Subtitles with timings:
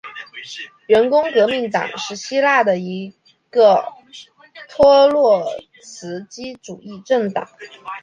[1.11, 3.13] 工人革命党是希腊的一
[3.51, 3.83] 个
[4.67, 5.45] 托洛
[5.83, 7.47] 茨基主义政党。